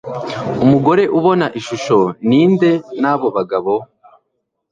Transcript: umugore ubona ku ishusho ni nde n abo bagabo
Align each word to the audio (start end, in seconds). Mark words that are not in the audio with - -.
umugore 0.63 1.03
ubona 1.17 1.45
ku 1.51 1.55
ishusho 1.61 1.97
ni 2.27 2.41
nde 2.51 2.71
n 3.01 3.03
abo 3.11 3.27
bagabo 3.35 3.73